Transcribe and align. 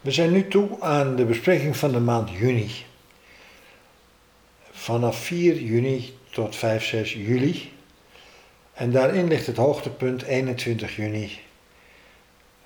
We 0.00 0.10
zijn 0.10 0.32
nu 0.32 0.48
toe 0.48 0.80
aan 0.80 1.16
de 1.16 1.24
bespreking 1.24 1.76
van 1.76 1.92
de 1.92 2.00
maand 2.00 2.30
juni. 2.30 2.70
Vanaf 4.70 5.24
4 5.24 5.60
juni 5.60 6.18
tot 6.30 6.56
5, 6.56 6.84
6 6.84 7.12
juli. 7.12 7.72
En 8.72 8.90
daarin 8.90 9.28
ligt 9.28 9.46
het 9.46 9.56
hoogtepunt 9.56 10.22
21 10.22 10.96
juni, 10.96 11.38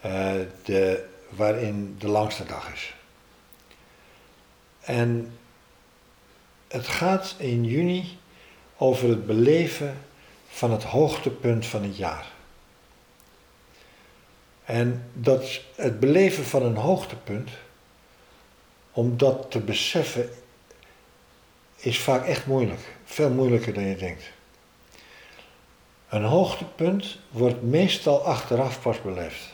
uh, 0.07 0.33
de, 0.65 1.05
waarin 1.29 1.97
de 1.99 2.09
langste 2.09 2.45
dag 2.45 2.73
is. 2.73 2.95
En 4.81 5.39
het 6.69 6.87
gaat 6.87 7.35
in 7.39 7.65
juni 7.65 8.19
over 8.77 9.09
het 9.09 9.27
beleven 9.27 9.99
van 10.49 10.71
het 10.71 10.83
hoogtepunt 10.83 11.67
van 11.67 11.83
het 11.83 11.97
jaar. 11.97 12.33
En 14.65 15.11
dat 15.13 15.61
het 15.75 16.01
beleven 16.01 16.45
van 16.45 16.63
een 16.63 16.77
hoogtepunt, 16.77 17.51
om 18.93 19.17
dat 19.17 19.51
te 19.51 19.59
beseffen, 19.61 20.31
is 21.77 22.01
vaak 22.01 22.27
echt 22.27 22.47
moeilijk. 22.47 22.97
Veel 23.05 23.31
moeilijker 23.31 23.75
dan 23.75 23.85
je 23.85 23.97
denkt. 23.97 24.25
Een 26.09 26.25
hoogtepunt 26.25 27.19
wordt 27.31 27.63
meestal 27.63 28.25
achteraf 28.25 28.83
pas 28.83 29.03
beleefd. 29.03 29.53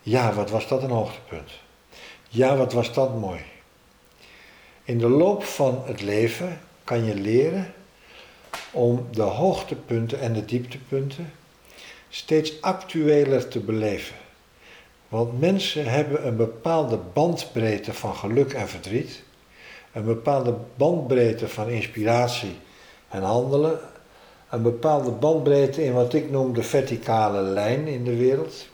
Ja, 0.00 0.32
wat 0.32 0.50
was 0.50 0.68
dat 0.68 0.82
een 0.82 0.90
hoogtepunt? 0.90 1.50
Ja, 2.28 2.56
wat 2.56 2.72
was 2.72 2.92
dat 2.92 3.18
mooi? 3.18 3.40
In 4.84 4.98
de 4.98 5.08
loop 5.08 5.44
van 5.44 5.82
het 5.86 6.00
leven 6.00 6.60
kan 6.84 7.04
je 7.04 7.14
leren 7.14 7.74
om 8.70 9.06
de 9.10 9.22
hoogtepunten 9.22 10.20
en 10.20 10.32
de 10.32 10.44
dieptepunten 10.44 11.32
steeds 12.08 12.62
actueler 12.62 13.48
te 13.48 13.60
beleven. 13.60 14.16
Want 15.08 15.40
mensen 15.40 15.86
hebben 15.86 16.26
een 16.26 16.36
bepaalde 16.36 16.96
bandbreedte 17.12 17.92
van 17.92 18.14
geluk 18.14 18.52
en 18.52 18.68
verdriet, 18.68 19.22
een 19.92 20.04
bepaalde 20.04 20.54
bandbreedte 20.76 21.48
van 21.48 21.68
inspiratie 21.68 22.56
en 23.08 23.22
handelen, 23.22 23.80
een 24.50 24.62
bepaalde 24.62 25.10
bandbreedte 25.10 25.84
in 25.84 25.92
wat 25.92 26.14
ik 26.14 26.30
noem 26.30 26.54
de 26.54 26.62
verticale 26.62 27.40
lijn 27.40 27.86
in 27.86 28.04
de 28.04 28.16
wereld. 28.16 28.66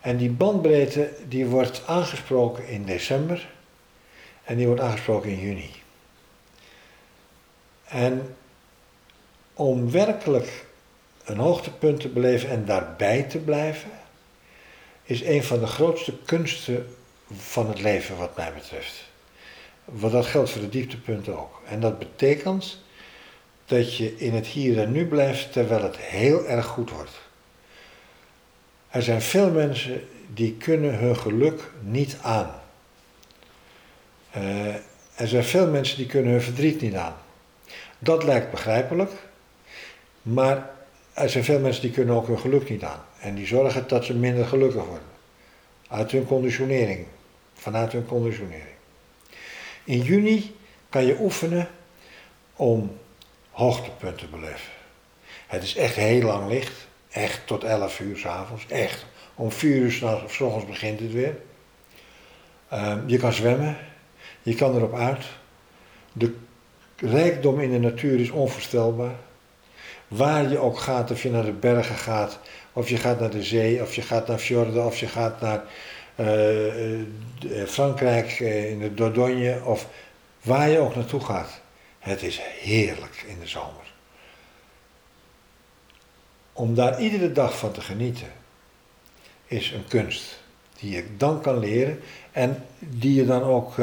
En 0.00 0.16
die 0.16 0.30
bandbreedte 0.30 1.12
die 1.28 1.46
wordt 1.46 1.82
aangesproken 1.86 2.68
in 2.68 2.84
december 2.84 3.48
en 4.44 4.56
die 4.56 4.66
wordt 4.66 4.80
aangesproken 4.80 5.30
in 5.30 5.40
juni. 5.40 5.70
En 7.84 8.36
om 9.54 9.90
werkelijk 9.90 10.66
een 11.30 11.38
hoogtepunt 11.38 12.00
te 12.00 12.08
beleven 12.08 12.48
en 12.48 12.64
daarbij 12.64 13.22
te 13.22 13.38
blijven, 13.38 13.90
is 15.02 15.22
een 15.22 15.44
van 15.44 15.60
de 15.60 15.66
grootste 15.66 16.12
kunsten 16.24 16.94
van 17.36 17.68
het 17.68 17.80
leven 17.80 18.16
wat 18.16 18.36
mij 18.36 18.52
betreft. 18.52 19.08
Want 19.84 20.12
dat 20.12 20.26
geldt 20.26 20.50
voor 20.50 20.60
de 20.60 20.68
dieptepunten 20.68 21.38
ook. 21.38 21.60
En 21.68 21.80
dat 21.80 21.98
betekent 21.98 22.78
dat 23.64 23.96
je 23.96 24.16
in 24.16 24.34
het 24.34 24.46
hier 24.46 24.78
en 24.78 24.92
nu 24.92 25.06
blijft 25.06 25.52
terwijl 25.52 25.82
het 25.82 25.96
heel 25.96 26.46
erg 26.46 26.66
goed 26.66 26.90
wordt. 26.90 27.20
Er 28.88 29.02
zijn 29.02 29.22
veel 29.22 29.50
mensen 29.50 30.08
die 30.34 30.54
kunnen 30.54 30.98
hun 30.98 31.16
geluk 31.16 31.70
niet 31.80 32.16
aan. 32.22 32.60
Uh, 34.36 34.74
er 35.14 35.28
zijn 35.28 35.44
veel 35.44 35.66
mensen 35.66 35.96
die 35.96 36.06
kunnen 36.06 36.32
hun 36.32 36.42
verdriet 36.42 36.80
niet 36.80 36.94
aan. 36.94 37.14
Dat 37.98 38.24
lijkt 38.24 38.50
begrijpelijk, 38.50 39.10
maar 40.22 40.70
er 41.22 41.30
zijn 41.30 41.44
veel 41.44 41.58
mensen 41.58 41.82
die 41.82 41.90
kunnen 41.90 42.14
ook 42.14 42.26
hun 42.26 42.38
geluk 42.38 42.68
niet 42.68 42.82
aan. 42.82 43.04
En 43.20 43.34
die 43.34 43.46
zorgen 43.46 43.88
dat 43.88 44.04
ze 44.04 44.14
minder 44.14 44.46
gelukkig 44.46 44.84
worden. 44.84 45.08
Uit 45.88 46.10
hun 46.10 46.26
conditionering. 46.26 47.06
Vanuit 47.54 47.92
hun 47.92 48.06
conditionering. 48.06 48.74
In 49.84 50.00
juni 50.00 50.56
kan 50.88 51.04
je 51.04 51.16
oefenen 51.20 51.68
om 52.56 52.98
hoogtepunten 53.50 54.18
te 54.18 54.26
beleven. 54.26 54.72
Het 55.46 55.62
is 55.62 55.76
echt 55.76 55.94
heel 55.94 56.22
lang 56.22 56.48
licht. 56.48 56.88
Echt 57.10 57.46
tot 57.46 57.64
11 57.64 58.00
uur 58.00 58.16
s'avonds. 58.16 58.66
Echt. 58.68 59.06
Om 59.34 59.52
4 59.52 59.76
uur 59.76 59.92
s 59.92 60.40
ochtends 60.40 60.66
begint 60.66 61.00
het 61.00 61.12
weer. 61.12 61.36
Uh, 62.72 62.96
je 63.06 63.18
kan 63.18 63.32
zwemmen. 63.32 63.76
Je 64.42 64.54
kan 64.54 64.74
erop 64.74 64.94
uit. 64.94 65.24
De 66.12 66.34
rijkdom 66.96 67.60
in 67.60 67.70
de 67.70 67.78
natuur 67.78 68.20
is 68.20 68.30
onvoorstelbaar. 68.30 69.14
Waar 70.10 70.50
je 70.50 70.58
ook 70.58 70.78
gaat, 70.78 71.10
of 71.10 71.22
je 71.22 71.30
naar 71.30 71.44
de 71.44 71.52
bergen 71.52 71.96
gaat, 71.96 72.38
of 72.72 72.88
je 72.88 72.96
gaat 72.96 73.20
naar 73.20 73.30
de 73.30 73.42
zee, 73.42 73.82
of 73.82 73.94
je 73.94 74.02
gaat 74.02 74.26
naar 74.26 74.38
fjorden, 74.38 74.86
of 74.86 74.98
je 74.98 75.06
gaat 75.06 75.40
naar 75.40 75.62
uh, 76.16 77.66
Frankrijk 77.66 78.40
uh, 78.40 78.70
in 78.70 78.78
de 78.78 78.94
Dordogne, 78.94 79.60
of 79.64 79.86
waar 80.42 80.68
je 80.68 80.78
ook 80.78 80.94
naartoe 80.94 81.20
gaat. 81.20 81.60
Het 81.98 82.22
is 82.22 82.40
heerlijk 82.60 83.24
in 83.26 83.36
de 83.40 83.46
zomer. 83.46 83.92
Om 86.52 86.74
daar 86.74 87.00
iedere 87.00 87.32
dag 87.32 87.58
van 87.58 87.72
te 87.72 87.80
genieten, 87.80 88.32
is 89.46 89.70
een 89.70 89.86
kunst 89.88 90.40
die 90.78 90.90
je 90.90 91.04
dan 91.16 91.40
kan 91.40 91.58
leren 91.58 92.00
en 92.32 92.64
die 92.78 93.14
je 93.14 93.26
dan 93.26 93.42
ook 93.42 93.74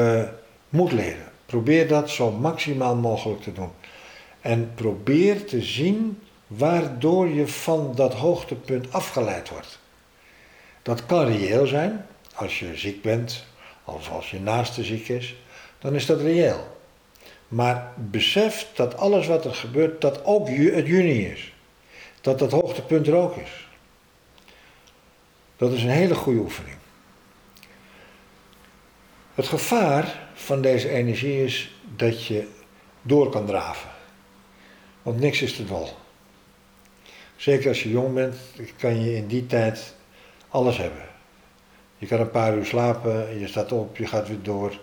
moet 0.68 0.92
leren. 0.92 1.32
Probeer 1.46 1.88
dat 1.88 2.10
zo 2.10 2.30
maximaal 2.30 2.96
mogelijk 2.96 3.42
te 3.42 3.52
doen. 3.52 3.70
En 4.40 4.72
probeer 4.74 5.44
te 5.44 5.62
zien 5.62 6.18
waardoor 6.46 7.28
je 7.28 7.48
van 7.48 7.92
dat 7.94 8.14
hoogtepunt 8.14 8.92
afgeleid 8.92 9.48
wordt. 9.48 9.78
Dat 10.82 11.06
kan 11.06 11.26
reëel 11.26 11.66
zijn, 11.66 12.06
als 12.34 12.58
je 12.58 12.76
ziek 12.76 13.02
bent, 13.02 13.44
of 13.84 14.10
als 14.10 14.30
je 14.30 14.40
naaste 14.40 14.84
ziek 14.84 15.08
is, 15.08 15.36
dan 15.78 15.94
is 15.94 16.06
dat 16.06 16.20
reëel. 16.20 16.76
Maar 17.48 17.92
besef 17.96 18.66
dat 18.74 18.96
alles 18.96 19.26
wat 19.26 19.44
er 19.44 19.54
gebeurt, 19.54 20.00
dat 20.00 20.24
ook 20.24 20.48
het 20.48 20.86
juni 20.86 21.26
is. 21.26 21.52
Dat 22.20 22.38
dat 22.38 22.52
hoogtepunt 22.52 23.06
er 23.06 23.14
ook 23.14 23.36
is. 23.36 23.66
Dat 25.56 25.72
is 25.72 25.82
een 25.82 25.88
hele 25.88 26.14
goede 26.14 26.40
oefening. 26.40 26.76
Het 29.34 29.46
gevaar 29.46 30.28
van 30.34 30.62
deze 30.62 30.88
energie 30.88 31.44
is 31.44 31.74
dat 31.96 32.24
je 32.24 32.48
door 33.02 33.30
kan 33.30 33.46
draven. 33.46 33.90
Want 35.08 35.20
niks 35.20 35.42
is 35.42 35.56
te 35.56 35.64
dol. 35.64 35.88
Zeker 37.36 37.68
als 37.68 37.82
je 37.82 37.90
jong 37.90 38.14
bent, 38.14 38.36
kan 38.76 39.04
je 39.04 39.16
in 39.16 39.26
die 39.26 39.46
tijd 39.46 39.94
alles 40.48 40.76
hebben. 40.76 41.02
Je 41.98 42.06
kan 42.06 42.20
een 42.20 42.30
paar 42.30 42.56
uur 42.56 42.64
slapen, 42.64 43.38
je 43.38 43.48
staat 43.48 43.72
op, 43.72 43.96
je 43.96 44.06
gaat 44.06 44.28
weer 44.28 44.42
door. 44.42 44.78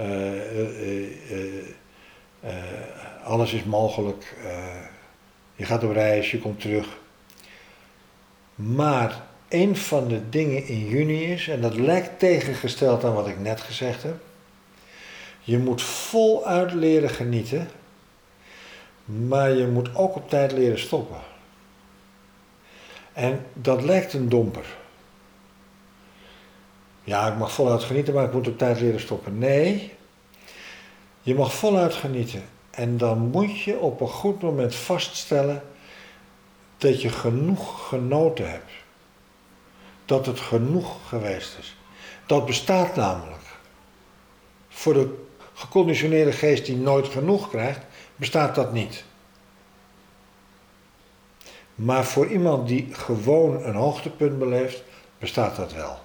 Uh, 0.00 0.06
uh, 0.06 1.08
uh, 2.44 2.50
alles 3.24 3.52
is 3.52 3.64
mogelijk. 3.64 4.36
je 5.54 5.64
gaat 5.64 5.84
op 5.84 5.92
reis, 5.92 6.30
je 6.30 6.38
komt 6.38 6.60
terug. 6.60 6.86
Maar 8.54 9.22
een 9.48 9.76
van 9.76 10.08
de 10.08 10.28
dingen 10.28 10.66
in 10.66 10.88
juni 10.88 11.24
is, 11.24 11.48
en 11.48 11.60
dat 11.60 11.74
lijkt 11.74 12.18
tegengesteld 12.18 13.04
aan 13.04 13.14
wat 13.14 13.28
ik 13.28 13.40
net 13.40 13.60
gezegd 13.60 14.02
heb. 14.02 14.16
Je 15.40 15.58
moet 15.58 15.82
voluit 15.82 16.72
leren 16.72 17.10
genieten, 17.10 17.68
maar 19.04 19.50
je 19.50 19.66
moet 19.66 19.94
ook 19.94 20.14
op 20.14 20.28
tijd 20.28 20.52
leren 20.52 20.78
stoppen. 20.78 21.20
En 23.12 23.46
dat 23.52 23.82
lijkt 23.82 24.12
een 24.12 24.28
domper. 24.28 24.66
Ja, 27.04 27.32
ik 27.32 27.38
mag 27.38 27.52
voluit 27.52 27.82
genieten, 27.82 28.14
maar 28.14 28.24
ik 28.24 28.32
moet 28.32 28.48
op 28.48 28.58
tijd 28.58 28.80
leren 28.80 29.00
stoppen. 29.00 29.38
Nee, 29.38 29.92
je 31.20 31.34
mag 31.34 31.54
voluit 31.54 31.94
genieten. 31.94 32.44
En 32.70 32.96
dan 32.96 33.18
moet 33.18 33.60
je 33.60 33.78
op 33.78 34.00
een 34.00 34.08
goed 34.08 34.42
moment 34.42 34.74
vaststellen 34.74 35.62
dat 36.78 37.02
je 37.02 37.08
genoeg 37.08 37.88
genoten 37.88 38.50
hebt. 38.50 38.70
Dat 40.04 40.26
het 40.26 40.40
genoeg 40.40 41.08
geweest 41.08 41.58
is. 41.58 41.76
Dat 42.26 42.46
bestaat 42.46 42.96
namelijk. 42.96 43.42
Voor 44.68 44.94
de 44.94 45.24
geconditioneerde 45.54 46.32
geest 46.32 46.66
die 46.66 46.76
nooit 46.76 47.08
genoeg 47.08 47.48
krijgt, 47.48 47.84
bestaat 48.22 48.54
dat 48.54 48.72
niet. 48.72 49.04
Maar 51.74 52.04
voor 52.04 52.26
iemand 52.26 52.68
die 52.68 52.88
gewoon 52.92 53.64
een 53.64 53.74
hoogtepunt 53.74 54.38
beleeft, 54.38 54.82
bestaat 55.18 55.56
dat 55.56 55.72
wel. 55.72 55.98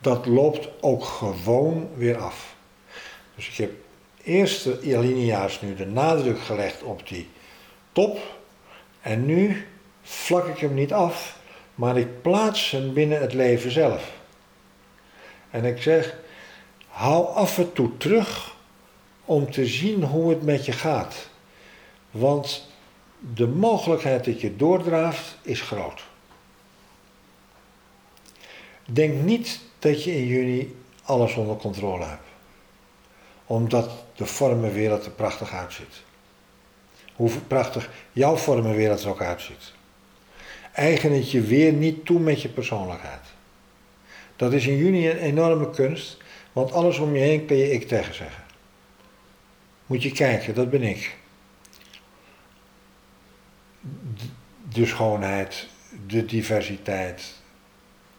Dat 0.00 0.26
loopt 0.26 0.68
ook 0.80 1.04
gewoon 1.04 1.88
weer 1.94 2.18
af. 2.18 2.54
Dus 3.34 3.48
ik 3.48 3.56
heb 3.56 3.72
eerste 4.22 4.78
alinea's 4.82 5.60
nu 5.60 5.74
de 5.74 5.86
nadruk 5.86 6.40
gelegd 6.40 6.82
op 6.82 7.08
die 7.08 7.28
top. 7.92 8.18
En 9.00 9.26
nu 9.26 9.66
vlak 10.02 10.46
ik 10.46 10.58
hem 10.58 10.74
niet 10.74 10.92
af, 10.92 11.38
maar 11.74 11.96
ik 11.96 12.22
plaats 12.22 12.70
hem 12.70 12.92
binnen 12.92 13.20
het 13.20 13.32
leven 13.32 13.70
zelf. 13.70 14.12
En 15.50 15.64
ik 15.64 15.82
zeg, 15.82 16.16
hou 16.88 17.26
af 17.26 17.58
en 17.58 17.72
toe 17.72 17.96
terug 17.96 18.54
om 19.24 19.50
te 19.50 19.66
zien 19.66 20.02
hoe 20.02 20.30
het 20.30 20.42
met 20.42 20.64
je 20.64 20.72
gaat. 20.72 21.28
Want 22.18 22.68
de 23.34 23.46
mogelijkheid 23.46 24.24
dat 24.24 24.40
je 24.40 24.56
doordraaft 24.56 25.36
is 25.42 25.60
groot. 25.60 26.02
Denk 28.84 29.22
niet 29.22 29.60
dat 29.78 30.04
je 30.04 30.16
in 30.16 30.26
juni 30.26 30.76
alles 31.02 31.34
onder 31.34 31.56
controle 31.56 32.04
hebt. 32.04 32.26
Omdat 33.46 33.90
de 34.16 34.26
vormenwereld 34.26 35.04
er 35.04 35.10
prachtig 35.10 35.52
uitziet. 35.52 36.02
Hoe 37.14 37.30
prachtig 37.46 37.90
jouw 38.12 38.36
vormenwereld 38.36 39.02
er 39.02 39.08
ook 39.08 39.22
uitziet. 39.22 39.72
Eigen 40.72 41.12
het 41.12 41.30
je 41.30 41.40
weer 41.40 41.72
niet 41.72 42.04
toe 42.06 42.20
met 42.20 42.42
je 42.42 42.48
persoonlijkheid. 42.48 43.26
Dat 44.36 44.52
is 44.52 44.66
in 44.66 44.76
juni 44.76 45.10
een 45.10 45.18
enorme 45.18 45.70
kunst, 45.70 46.16
want 46.52 46.72
alles 46.72 46.98
om 46.98 47.14
je 47.14 47.20
heen 47.20 47.46
kun 47.46 47.56
je 47.56 47.72
ik 47.72 47.88
tegen 47.88 48.14
zeggen. 48.14 48.44
Moet 49.86 50.02
je 50.02 50.12
kijken, 50.12 50.54
dat 50.54 50.70
ben 50.70 50.82
ik. 50.82 51.17
De 54.72 54.86
schoonheid, 54.86 55.66
de 56.06 56.24
diversiteit, 56.24 57.34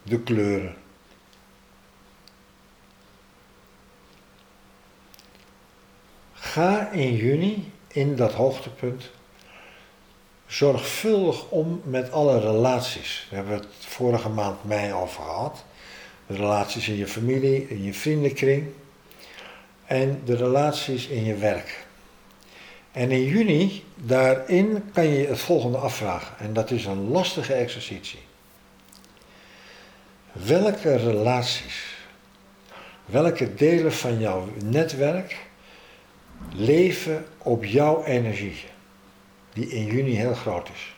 de 0.04 0.20
kleuren. 0.20 0.76
Ga 6.34 6.90
in 6.92 7.16
juni 7.16 7.72
in 7.88 8.16
dat 8.16 8.34
hoogtepunt 8.34 9.10
zorgvuldig 10.48 11.50
om 11.50 11.82
met 11.84 12.12
alle 12.12 12.40
relaties. 12.40 13.28
We 13.30 13.36
hebben 13.36 13.54
het 13.54 13.68
vorige 13.80 14.30
maand 14.30 14.64
mei 14.64 14.94
over 14.94 15.24
gehad. 15.24 15.66
De 16.28 16.36
relaties 16.36 16.88
in 16.88 16.96
je 16.96 17.08
familie, 17.08 17.68
in 17.70 17.84
je 17.84 17.94
vriendenkring 17.94 18.68
en 19.86 20.22
de 20.26 20.36
relaties 20.36 21.08
in 21.08 21.24
je 21.24 21.36
werk. 21.36 21.88
En 22.92 23.12
in 23.12 23.24
juni, 23.24 23.84
daarin 23.96 24.92
kan 24.94 25.08
je 25.08 25.28
het 25.28 25.40
volgende 25.40 25.78
afvragen. 25.78 26.38
En 26.40 26.54
dat 26.54 26.72
is 26.72 26.86
een 26.86 27.08
lastige 27.08 27.54
exercitie. 27.54 28.20
Welke 30.32 30.96
relaties, 30.96 31.96
welke 33.06 33.54
delen 33.54 33.94
van 33.94 34.20
jouw 34.20 34.48
netwerk 34.64 35.38
leven 36.54 37.26
op 37.38 37.64
jouw 37.64 38.04
energie, 38.04 38.64
die 39.54 39.68
in 39.68 39.86
juni 39.86 40.16
heel 40.16 40.34
groot 40.34 40.70
is? 40.70 40.94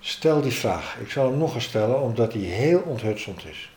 Stel 0.00 0.40
die 0.40 0.52
vraag. 0.52 0.96
Ik 1.00 1.10
zal 1.10 1.26
hem 1.26 1.38
nog 1.38 1.54
eens 1.54 1.64
stellen 1.64 2.00
omdat 2.00 2.32
die 2.32 2.46
heel 2.46 2.80
onthutsend 2.80 3.44
is. 3.44 3.70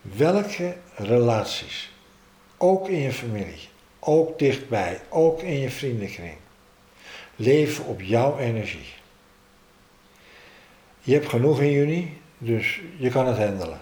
Welke 0.00 0.76
relaties, 0.94 1.92
ook 2.56 2.88
in 2.88 2.98
je 2.98 3.12
familie, 3.12 3.68
ook 4.00 4.38
dichtbij, 4.38 5.00
ook 5.08 5.42
in 5.42 5.58
je 5.58 5.70
vriendenkring, 5.70 6.36
leven 7.36 7.84
op 7.84 8.00
jouw 8.00 8.38
energie? 8.38 8.94
Je 11.00 11.12
hebt 11.12 11.28
genoeg 11.28 11.60
in 11.60 11.70
juni, 11.70 12.20
dus 12.38 12.80
je 12.96 13.10
kan 13.10 13.26
het 13.26 13.38
handelen. 13.38 13.80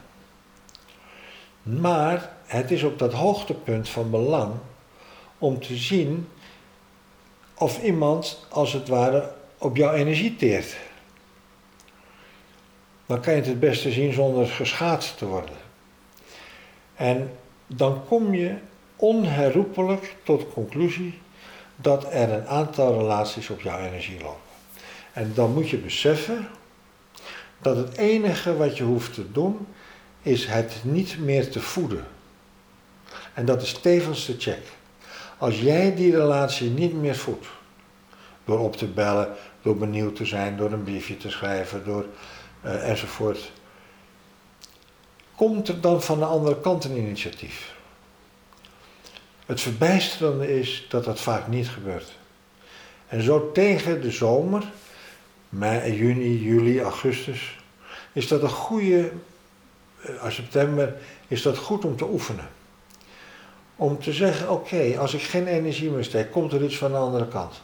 Maar 1.63 2.31
het 2.47 2.71
is 2.71 2.83
op 2.83 2.99
dat 2.99 3.13
hoogtepunt 3.13 3.89
van 3.89 4.11
belang 4.11 4.55
om 5.39 5.61
te 5.61 5.77
zien 5.77 6.29
of 7.55 7.83
iemand 7.83 8.47
als 8.49 8.73
het 8.73 8.89
ware 8.89 9.33
op 9.59 9.77
jouw 9.77 9.93
energie 9.93 10.37
teert. 10.37 10.77
Dan 13.07 13.21
kan 13.21 13.33
je 13.33 13.39
het 13.39 13.49
het 13.49 13.61
beste 13.61 13.93
zien 13.93 14.13
zonder 14.13 14.47
geschaad 14.47 15.19
te 15.19 15.27
worden. 15.27 15.57
En 16.95 17.37
dan 17.67 18.05
kom 18.05 18.35
je 18.35 18.55
onherroepelijk 18.97 20.17
tot 20.23 20.53
conclusie 20.53 21.19
dat 21.77 22.13
er 22.13 22.33
een 22.33 22.47
aantal 22.47 22.99
relaties 22.99 23.51
op 23.51 23.61
jouw 23.61 23.79
energie 23.79 24.21
lopen. 24.21 24.41
En 25.13 25.33
dan 25.35 25.53
moet 25.53 25.71
je 25.71 25.79
beseffen 25.79 26.49
dat 27.59 27.77
het 27.77 27.97
enige 27.97 28.57
wat 28.57 28.77
je 28.77 28.85
hoeft 28.85 29.15
te 29.15 29.33
doen 29.33 29.67
is 30.23 30.47
het 30.47 30.81
niet 30.83 31.19
meer 31.19 31.51
te 31.51 31.61
voeden. 31.61 32.07
En 33.35 33.45
dat 33.45 33.63
is 33.63 33.73
tevens 33.73 34.27
de 34.27 34.35
check. 34.39 34.63
Als 35.39 35.61
jij 35.61 35.95
die 35.95 36.17
relatie 36.17 36.71
niet 36.71 36.95
meer 36.95 37.17
voedt, 37.17 37.47
door 38.45 38.59
op 38.59 38.77
te 38.77 38.87
bellen, 38.87 39.33
door 39.63 39.77
benieuwd 39.77 40.17
te 40.17 40.25
zijn, 40.25 40.57
door 40.57 40.73
een 40.73 40.83
briefje 40.83 41.17
te 41.17 41.31
schrijven, 41.31 41.85
door 41.85 42.07
uh, 42.65 42.89
enzovoort, 42.89 43.53
komt 45.35 45.69
er 45.69 45.81
dan 45.81 46.03
van 46.03 46.19
de 46.19 46.25
andere 46.25 46.61
kant 46.61 46.85
een 46.85 46.97
initiatief. 46.97 47.74
Het 49.47 49.61
verbijsterende 49.61 50.59
is 50.59 50.87
dat 50.89 51.05
dat 51.05 51.21
vaak 51.21 51.49
niet 51.49 51.69
gebeurt. 51.69 52.13
En 53.09 53.23
zo 53.23 53.53
tegen 53.53 54.01
de 54.01 54.11
zomer 54.11 54.65
mei, 55.49 55.95
juni, 55.97 56.43
juli, 56.43 56.81
augustus, 56.81 57.59
is 58.13 58.29
dat 58.29 58.43
een 58.43 58.49
goede, 58.49 59.11
uh, 60.07 60.31
september, 60.31 60.95
is 61.29 61.43
dat 61.43 61.57
goed 61.57 61.85
om 61.85 61.97
te 61.97 62.05
oefenen. 62.05 62.49
Om 63.77 64.01
te 64.01 64.13
zeggen, 64.13 64.51
oké, 64.51 64.95
als 64.99 65.15
ik 65.15 65.23
geen 65.23 65.47
energie 65.47 65.91
meer 65.91 66.05
steek, 66.05 66.31
komt 66.31 66.53
er 66.53 66.65
iets 66.65 66.77
van 66.77 66.91
de 66.91 66.97
andere 66.97 67.29
kant. 67.29 67.63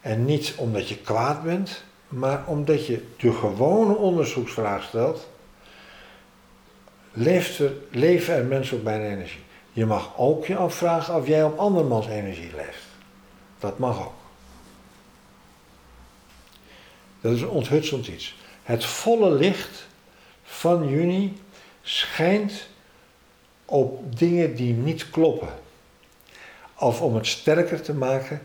En 0.00 0.24
niet 0.24 0.54
omdat 0.56 0.88
je 0.88 0.96
kwaad 0.96 1.42
bent, 1.42 1.84
maar 2.08 2.42
omdat 2.46 2.86
je 2.86 3.06
de 3.16 3.32
gewone 3.32 3.96
onderzoeksvraag 3.96 4.82
stelt, 4.82 5.28
leven 7.12 8.34
er 8.34 8.44
mensen 8.44 8.76
op 8.76 8.82
mijn 8.82 9.02
energie? 9.02 9.40
Je 9.72 9.86
mag 9.86 10.12
ook 10.16 10.46
je 10.46 10.56
afvragen 10.56 11.14
of 11.14 11.26
jij 11.26 11.44
op 11.44 11.58
andermans 11.58 12.06
energie 12.06 12.50
leeft. 12.56 12.84
Dat 13.58 13.78
mag 13.78 14.00
ook. 14.00 14.18
Dat 17.20 17.32
is 17.32 17.40
een 17.40 17.48
onthutsend 17.48 18.06
iets. 18.06 18.36
Het 18.62 18.84
volle 18.84 19.30
licht 19.30 19.86
van 20.42 20.88
juni 20.88 21.40
schijnt 21.82 22.66
op 23.64 24.18
dingen 24.18 24.54
die 24.54 24.74
niet 24.74 25.10
kloppen. 25.10 25.48
Of 26.78 27.00
om 27.00 27.14
het 27.14 27.26
sterker 27.26 27.82
te 27.82 27.94
maken, 27.94 28.42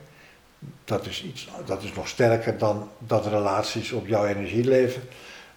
dat 0.86 1.06
is, 1.06 1.24
iets, 1.24 1.48
dat 1.66 1.84
is 1.84 1.94
nog 1.94 2.08
sterker 2.08 2.58
dan 2.58 2.90
dat 3.00 3.26
relaties 3.26 3.92
op 3.92 4.08
jouw 4.08 4.26
energie 4.26 4.64
leven. 4.64 5.04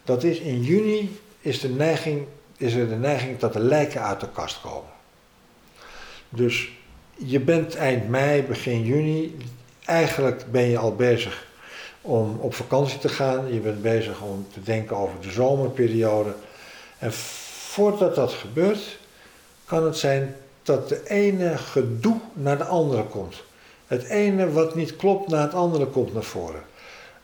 Dat 0.05 0.25
is 0.25 0.39
in 0.39 0.63
juni 0.63 1.21
is, 1.41 1.61
de 1.61 1.69
neiging, 1.69 2.27
is 2.57 2.75
er 2.75 2.89
de 2.89 2.97
neiging 2.97 3.39
dat 3.39 3.53
de 3.53 3.61
lijken 3.61 4.03
uit 4.03 4.21
de 4.21 4.31
kast 4.31 4.61
komen. 4.61 4.91
Dus 6.29 6.71
je 7.15 7.41
bent 7.41 7.77
eind 7.77 8.09
mei, 8.09 8.43
begin 8.43 8.85
juni, 8.85 9.37
eigenlijk 9.85 10.45
ben 10.51 10.69
je 10.69 10.79
al 10.79 10.95
bezig 10.95 11.47
om 12.01 12.39
op 12.41 12.55
vakantie 12.55 12.99
te 12.99 13.09
gaan. 13.09 13.53
Je 13.53 13.61
bent 13.61 13.83
bezig 13.83 14.21
om 14.21 14.47
te 14.53 14.63
denken 14.63 14.97
over 14.97 15.21
de 15.21 15.31
zomerperiode. 15.31 16.35
En 16.99 17.13
voordat 17.13 18.15
dat 18.15 18.33
gebeurt, 18.33 18.99
kan 19.65 19.85
het 19.85 19.97
zijn 19.97 20.37
dat 20.63 20.89
de 20.89 21.09
ene 21.09 21.59
gedoe 21.59 22.17
naar 22.33 22.59
de 22.59 22.65
andere 22.65 23.05
komt. 23.05 23.43
Het 23.87 24.05
ene 24.05 24.53
wat 24.53 24.75
niet 24.75 24.97
klopt 24.97 25.29
naar 25.29 25.43
het 25.43 25.55
andere 25.55 25.87
komt 25.87 26.15
naar 26.15 26.23
voren. 26.23 26.63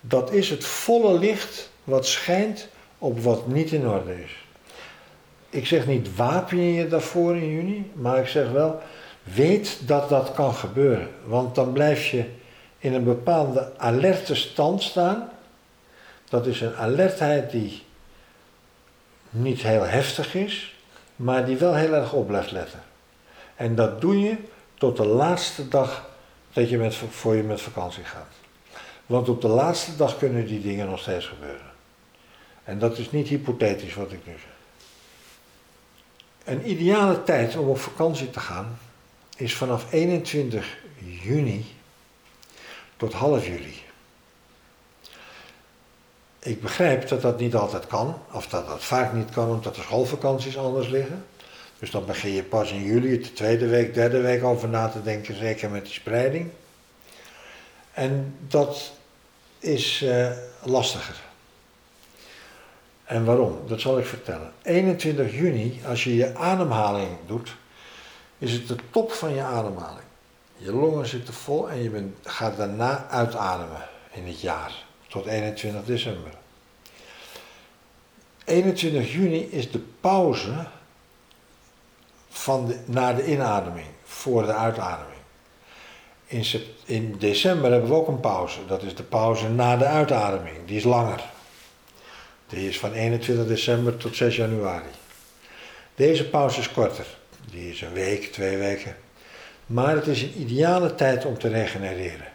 Dat 0.01 0.33
is 0.33 0.51
het 0.51 0.65
volle 0.65 1.19
licht 1.19 1.71
wat 1.85 2.07
schijnt 2.07 2.69
op 2.99 3.21
wat 3.21 3.47
niet 3.47 3.73
in 3.73 3.89
orde 3.89 4.23
is. 4.23 4.45
Ik 5.51 5.67
zeg 5.67 5.87
niet 5.87 6.17
wapen 6.17 6.59
je 6.59 6.89
daarvoor 6.89 7.37
in 7.37 7.51
juni, 7.51 7.91
maar 7.93 8.19
ik 8.19 8.27
zeg 8.27 8.51
wel 8.51 8.81
weet 9.25 9.79
dat 9.87 10.09
dat 10.09 10.33
kan 10.33 10.55
gebeuren. 10.55 11.09
Want 11.25 11.55
dan 11.55 11.73
blijf 11.73 12.07
je 12.07 12.25
in 12.79 12.95
een 12.95 13.05
bepaalde 13.05 13.73
alerte 13.77 14.35
stand 14.35 14.83
staan. 14.83 15.29
Dat 16.29 16.47
is 16.47 16.61
een 16.61 16.77
alertheid 16.77 17.51
die 17.51 17.83
niet 19.31 19.63
heel 19.63 19.85
heftig 19.85 20.35
is, 20.35 20.75
maar 21.17 21.47
die 21.47 21.57
wel 21.57 21.75
heel 21.75 21.93
erg 21.93 22.13
op 22.13 22.27
blijft 22.27 22.51
letten. 22.51 22.83
En 23.57 23.75
dat 23.75 24.01
doe 24.01 24.21
je 24.21 24.37
tot 24.75 24.97
de 24.97 25.07
laatste 25.07 25.69
dag 25.69 26.09
dat 26.53 26.69
je 26.69 26.79
met, 26.79 26.95
voor 26.95 27.35
je 27.35 27.43
met 27.43 27.61
vakantie 27.61 28.05
gaat. 28.05 28.33
Want 29.07 29.29
op 29.29 29.41
de 29.41 29.49
laatste 29.49 29.97
dag 29.97 30.19
kunnen 30.19 30.47
die 30.47 30.61
dingen 30.61 30.87
nog 30.87 31.01
steeds 31.01 31.27
gebeuren. 31.27 31.73
En 32.65 32.79
dat 32.79 32.99
is 32.99 33.11
niet 33.11 33.29
hypothetisch 33.29 33.95
wat 33.95 34.13
ik 34.13 34.27
nu 34.27 34.33
zeg. 34.33 34.53
Een 36.45 36.71
ideale 36.71 37.23
tijd 37.23 37.57
om 37.57 37.69
op 37.69 37.79
vakantie 37.79 38.31
te 38.31 38.41
gaan 38.41 38.79
is 39.37 39.55
vanaf 39.55 39.93
21 39.93 40.77
juni 41.23 41.65
tot 42.97 43.13
half 43.13 43.47
juli. 43.47 43.83
Ik 46.39 46.61
begrijp 46.61 47.09
dat 47.09 47.23
dat 47.23 47.39
niet 47.39 47.55
altijd 47.55 47.87
kan, 47.87 48.19
of 48.33 48.47
dat 48.47 48.67
dat 48.67 48.85
vaak 48.85 49.13
niet 49.13 49.31
kan 49.31 49.49
omdat 49.49 49.75
de 49.75 49.83
schoolvakanties 49.83 50.59
anders 50.59 50.89
liggen. 50.89 51.25
Dus 51.79 51.91
dan 51.91 52.07
begin 52.07 52.31
je 52.31 52.43
pas 52.43 52.71
in 52.71 52.83
juli, 52.83 53.21
de 53.21 53.33
tweede 53.33 53.67
week, 53.67 53.95
derde 53.95 54.21
week 54.21 54.45
over 54.45 54.69
na 54.69 54.89
te 54.89 55.03
denken, 55.03 55.37
zeker 55.37 55.71
met 55.71 55.85
die 55.85 55.93
spreiding. 55.93 56.51
En 57.93 58.37
dat 58.49 58.93
is 59.59 60.03
uh, 60.03 60.31
lastiger. 60.63 61.23
En 63.05 63.25
waarom? 63.25 63.59
Dat 63.67 63.81
zal 63.81 63.99
ik 63.99 64.07
vertellen. 64.07 64.53
21 64.63 65.35
juni, 65.35 65.81
als 65.87 66.05
je 66.05 66.17
je 66.17 66.35
ademhaling 66.35 67.17
doet, 67.27 67.57
is 68.39 68.53
het 68.53 68.69
de 68.69 68.77
top 68.91 69.13
van 69.13 69.35
je 69.35 69.43
ademhaling. 69.43 70.07
Je 70.57 70.73
longen 70.73 71.07
zitten 71.07 71.35
vol 71.35 71.71
en 71.71 71.83
je 71.83 71.91
bent, 71.91 72.17
gaat 72.23 72.57
daarna 72.57 73.07
uitademen 73.11 73.89
in 74.13 74.27
het 74.27 74.41
jaar, 74.41 74.85
tot 75.09 75.27
21 75.27 75.85
december. 75.85 76.33
21 78.45 79.13
juni 79.13 79.41
is 79.41 79.71
de 79.71 79.81
pauze 80.01 80.67
van 82.29 82.67
de, 82.67 82.79
na 82.85 83.13
de 83.13 83.27
inademing, 83.27 83.87
voor 84.05 84.47
de 84.47 84.55
uitademing. 84.55 85.15
In, 86.27 86.45
in 86.85 87.17
december 87.19 87.71
hebben 87.71 87.91
we 87.91 87.97
ook 87.97 88.09
een 88.09 88.21
pauze. 88.21 88.67
Dat 88.67 88.83
is 88.83 88.95
de 88.95 89.03
pauze 89.03 89.49
na 89.49 89.77
de 89.77 89.85
uitademing. 89.85 90.57
Die 90.67 90.77
is 90.77 90.85
langer. 90.85 91.25
Die 92.49 92.69
is 92.69 92.79
van 92.79 92.93
21 92.93 93.47
december 93.47 93.97
tot 93.97 94.17
6 94.17 94.37
januari. 94.37 94.89
Deze 95.95 96.29
pauze 96.29 96.61
is 96.61 96.71
korter. 96.71 97.07
Die 97.51 97.71
is 97.71 97.81
een 97.81 97.93
week, 97.93 98.33
twee 98.33 98.57
weken. 98.57 98.97
Maar 99.67 99.95
het 99.95 100.07
is 100.07 100.23
een 100.23 100.41
ideale 100.41 100.95
tijd 100.95 101.25
om 101.25 101.39
te 101.39 101.49
regenereren. 101.49 102.33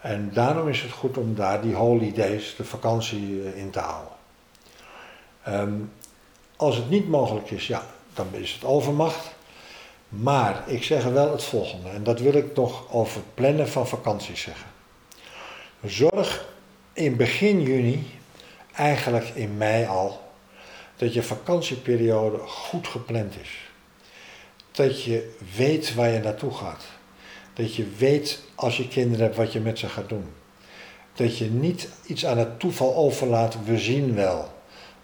En 0.00 0.30
daarom 0.32 0.68
is 0.68 0.82
het 0.82 0.90
goed 0.90 1.16
om 1.16 1.34
daar 1.34 1.62
die 1.62 1.74
holidays, 1.74 2.54
de 2.56 2.64
vakantie, 2.64 3.42
eh, 3.44 3.58
in 3.58 3.70
te 3.70 3.78
houden. 3.78 4.12
Ehm, 5.42 5.72
als 6.56 6.76
het 6.76 6.90
niet 6.90 7.08
mogelijk 7.08 7.50
is, 7.50 7.66
ja, 7.66 7.86
dan 8.14 8.26
is 8.30 8.52
het 8.52 8.64
overmacht. 8.64 9.34
Maar 10.08 10.62
ik 10.66 10.82
zeg 10.82 11.04
wel 11.04 11.30
het 11.32 11.44
volgende, 11.44 11.88
en 11.88 12.02
dat 12.02 12.20
wil 12.20 12.32
ik 12.32 12.54
nog 12.54 12.92
over 12.92 13.20
plannen 13.34 13.68
van 13.68 13.88
vakanties 13.88 14.40
zeggen. 14.40 14.66
Zorg 15.84 16.48
in 16.92 17.16
begin 17.16 17.62
juni, 17.62 18.10
eigenlijk 18.74 19.28
in 19.28 19.56
mei 19.56 19.86
al, 19.86 20.31
dat 21.02 21.14
je 21.14 21.22
vakantieperiode 21.22 22.38
goed 22.38 22.86
gepland 22.86 23.34
is. 23.40 23.70
Dat 24.70 25.02
je 25.02 25.34
weet 25.56 25.94
waar 25.94 26.08
je 26.08 26.20
naartoe 26.20 26.54
gaat. 26.54 26.84
Dat 27.52 27.74
je 27.74 27.86
weet 27.98 28.40
als 28.54 28.76
je 28.76 28.88
kinderen 28.88 29.24
hebt 29.24 29.36
wat 29.36 29.52
je 29.52 29.60
met 29.60 29.78
ze 29.78 29.88
gaat 29.88 30.08
doen. 30.08 30.24
Dat 31.14 31.38
je 31.38 31.50
niet 31.50 31.88
iets 32.06 32.26
aan 32.26 32.38
het 32.38 32.60
toeval 32.60 32.94
overlaat, 32.94 33.56
we 33.64 33.78
zien 33.78 34.14
wel. 34.14 34.52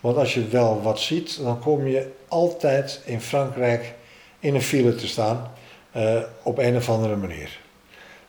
Want 0.00 0.17
als 0.17 0.35
je 0.35 0.49
wel 0.49 0.83
wat 0.83 1.00
ziet, 1.00 1.43
dan 1.43 1.61
kom 1.61 1.87
je 1.87 2.12
altijd 2.28 3.00
in 3.05 3.21
Frankrijk 3.21 3.95
in 4.38 4.55
een 4.55 4.62
file 4.62 4.95
te 4.95 5.09
staan 5.09 5.52
uh, 5.97 6.23
op 6.43 6.59
een 6.59 6.76
of 6.76 6.88
andere 6.88 7.17
manier. 7.17 7.61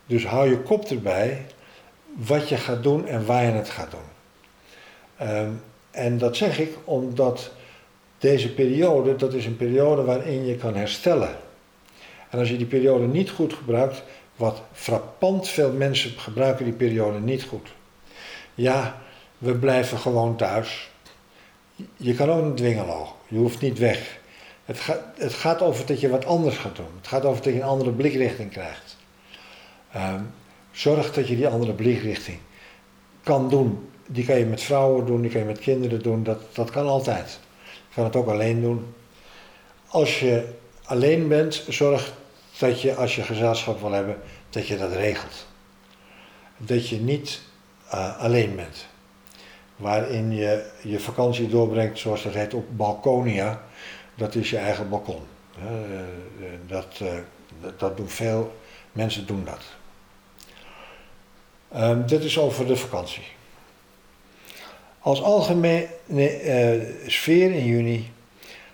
Dus 0.06 0.26
hou 0.26 0.50
je 0.50 0.62
kop 0.62 0.86
erbij 0.86 1.46
wat 2.16 2.50
je 2.50 2.58
gaat 2.58 2.84
doen 2.84 3.08
en 3.08 3.26
waar 3.26 3.44
je 3.44 3.52
het 3.52 3.70
gaat 3.70 3.92
doen. 3.92 5.28
Um, 5.28 5.62
en 5.92 6.18
dat 6.18 6.38
zeg 6.38 6.60
ik 6.60 6.78
omdat 6.84 7.52
deze 8.20 8.54
periode, 8.54 9.16
dat 9.16 9.34
is 9.34 9.46
een 9.46 9.58
periode 9.58 10.04
waarin 10.04 10.46
je 10.46 10.56
kan 10.56 10.76
herstellen. 10.76 11.38
En 12.30 12.40
als 12.40 12.50
je 12.50 12.58
die 12.58 12.66
periode 12.66 13.08
niet 13.08 13.30
goed 13.30 13.54
gebruikt, 13.54 14.04
wat 14.36 14.62
frappant 14.72 15.48
veel 15.48 15.72
mensen 15.72 16.12
gebruiken 16.12 16.66
die 16.66 16.74
periode 16.74 17.20
niet 17.20 17.44
goed. 17.44 17.68
Ja, 18.56 19.02
we 19.38 19.56
blijven 19.56 19.98
gewoon 19.98 20.36
thuis. 20.36 20.90
Je 21.96 22.14
kan 22.14 22.30
ook 22.30 22.44
een 22.44 22.56
dwingen. 22.56 22.86
Je 23.28 23.38
hoeft 23.38 23.62
niet 23.62 23.78
weg. 23.78 24.20
Het, 24.66 24.80
gaat, 24.80 25.02
het 25.18 25.34
gaat 25.34 25.62
over 25.62 25.86
dat 25.86 26.00
je 26.00 26.10
wat 26.10 26.26
anders 26.26 26.58
gaat 26.58 26.76
doen. 26.76 26.92
Het 26.98 27.08
gaat 27.08 27.26
over 27.26 27.44
dat 27.44 27.54
je 27.54 27.60
een 27.60 27.66
andere 27.68 27.92
blikrichting 27.92 28.52
krijgt. 28.52 28.98
Ehm, 29.92 30.22
zorg 30.72 31.14
dat 31.14 31.28
je 31.28 31.36
die 31.36 31.48
andere 31.48 31.74
blikrichting 31.74 32.38
kan 33.24 33.50
doen. 33.50 33.90
Die 34.08 34.26
kan 34.26 34.40
je 34.40 34.46
met 34.46 34.62
vrouwen 34.62 35.06
doen, 35.06 35.22
die 35.22 35.32
kan 35.32 35.40
je 35.40 35.46
met 35.46 35.60
kinderen 35.60 36.02
doen. 36.02 36.24
Dat, 36.24 36.42
dat 36.54 36.70
kan 36.70 36.88
altijd. 36.88 37.40
Kan 38.00 38.08
het 38.08 38.18
ook 38.18 38.29
alleen 38.29 38.62
doen. 38.62 38.94
Als 39.88 40.20
je 40.20 40.53
alleen 40.84 41.27
bent, 41.27 41.63
zorg 41.68 42.13
dat 42.60 42.82
je 42.82 42.96
als 42.96 43.15
je 43.15 43.22
gezelschap 43.22 43.79
wil 43.79 43.91
hebben, 43.91 44.18
dat 44.50 44.68
je 44.68 44.77
dat 44.77 44.91
regelt. 44.91 45.46
Dat 46.58 46.89
je 46.89 47.00
niet 47.00 47.41
uh, 47.94 48.20
alleen 48.20 48.56
bent. 48.56 48.86
Waarin 49.75 50.32
je 50.32 50.70
je 50.82 51.00
vakantie 51.00 51.48
doorbrengt, 51.48 52.00
zoals 52.00 52.24
dat 52.24 52.34
heet, 52.34 52.53
op 52.53 52.65
Balkonia 52.77 53.62
dat 54.15 54.36
is 54.36 54.50
je 54.50 54.58
eigen 54.58 54.89
balkon. 54.89 55.22
Eh, 55.58 55.65
dat, 56.68 57.00
eh, 57.00 57.13
dat 57.77 57.98
doen 57.98 58.10
veel 58.10 58.56
mensen 58.91 59.25
doen 59.25 59.46
dat. 59.46 59.63
Um, 61.75 62.08
dit 62.08 62.24
is 62.24 62.39
over 62.39 62.68
de 62.68 62.75
vakantie. 62.75 63.24
Als 65.10 65.22
algemene 65.22 65.88
uh, 66.08 66.82
sfeer 67.08 67.51
in 67.51 67.66
juni 67.66 68.12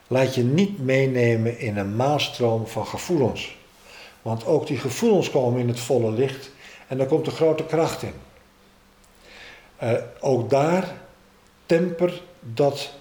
laat 0.07 0.35
je 0.35 0.43
niet 0.43 0.79
meenemen 0.79 1.59
in 1.59 1.77
een 1.77 1.95
maalstroom 1.95 2.67
van 2.67 2.87
gevoelens. 2.87 3.57
Want 4.21 4.45
ook 4.45 4.67
die 4.67 4.77
gevoelens 4.77 5.29
komen 5.29 5.59
in 5.59 5.67
het 5.67 5.79
volle 5.79 6.11
licht 6.11 6.51
en 6.87 6.97
daar 6.97 7.07
komt 7.07 7.27
een 7.27 7.33
grote 7.33 7.65
kracht 7.65 8.01
in. 8.01 8.13
Uh, 9.83 9.91
ook 10.19 10.49
daar 10.49 10.95
temper 11.65 12.21
dat, 12.39 12.93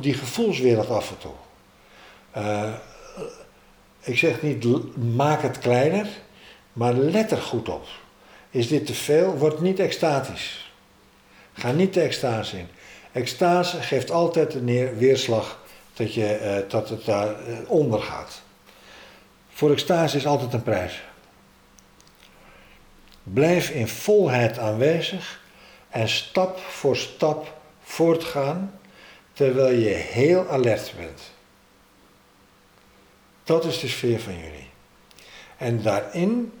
die 0.00 0.14
gevoelswereld 0.14 0.88
af 0.88 1.10
en 1.10 1.18
toe. 1.18 1.32
Uh, 2.36 2.72
ik 4.00 4.18
zeg 4.18 4.42
niet 4.42 4.60
maak 5.14 5.42
het 5.42 5.58
kleiner, 5.58 6.06
maar 6.72 6.92
let 6.92 7.30
er 7.30 7.42
goed 7.42 7.68
op. 7.68 7.86
Is 8.50 8.68
dit 8.68 8.86
te 8.86 8.94
veel? 8.94 9.36
Word 9.36 9.60
niet 9.60 9.78
extatisch. 9.78 10.71
Ga 11.52 11.72
niet 11.72 11.94
de 11.94 12.00
extase 12.00 12.58
in. 12.58 12.68
Extase 13.12 13.82
geeft 13.82 14.10
altijd 14.10 14.54
een 14.54 14.96
weerslag 14.96 15.58
dat, 15.94 16.14
je, 16.14 16.60
uh, 16.64 16.70
dat 16.70 16.88
het 16.88 17.04
daar 17.04 17.28
uh, 17.48 17.58
onder 17.66 18.02
gaat. 18.02 18.42
Voor 19.52 19.70
extase 19.70 20.16
is 20.16 20.26
altijd 20.26 20.52
een 20.52 20.62
prijs. 20.62 21.02
Blijf 23.22 23.70
in 23.70 23.88
volheid 23.88 24.58
aanwezig 24.58 25.40
en 25.90 26.08
stap 26.08 26.58
voor 26.58 26.96
stap 26.96 27.60
voortgaan 27.82 28.78
terwijl 29.32 29.78
je 29.78 29.88
heel 29.88 30.48
alert 30.48 30.92
bent. 30.96 31.20
Dat 33.44 33.64
is 33.64 33.80
de 33.80 33.88
sfeer 33.88 34.20
van 34.20 34.34
jullie. 34.34 34.68
En 35.56 35.82
daarin 35.82 36.52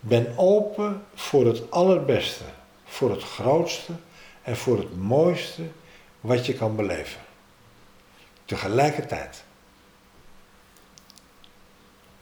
ben 0.00 0.32
open 0.36 1.02
voor 1.14 1.46
het 1.46 1.70
allerbeste, 1.70 2.44
voor 2.84 3.10
het 3.10 3.22
grootste 3.22 3.92
en 4.50 4.56
voor 4.56 4.78
het 4.78 4.96
mooiste 4.96 5.62
wat 6.20 6.46
je 6.46 6.54
kan 6.54 6.76
beleven. 6.76 7.20
Tegelijkertijd. 8.44 9.44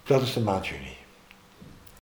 Dat 0.03 0.23
is 0.23 0.33
de 0.33 0.41
maand 0.41 0.67
juni. 0.67 0.98